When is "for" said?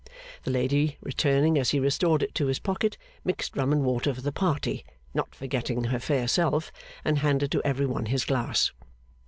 4.15-4.21